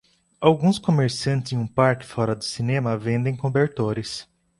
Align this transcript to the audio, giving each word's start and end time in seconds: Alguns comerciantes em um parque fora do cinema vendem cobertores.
Alguns 0.41 0.79
comerciantes 0.79 1.51
em 1.53 1.57
um 1.59 1.67
parque 1.67 2.07
fora 2.07 2.33
do 2.33 2.43
cinema 2.43 2.97
vendem 2.97 3.35
cobertores. 3.35 4.27